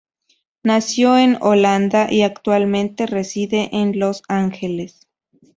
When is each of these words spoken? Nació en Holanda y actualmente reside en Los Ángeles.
Nació 0.63 1.15
en 1.19 1.37
Holanda 1.41 2.11
y 2.11 2.23
actualmente 2.23 3.05
reside 3.05 3.69
en 3.71 3.99
Los 3.99 4.23
Ángeles. 4.27 5.07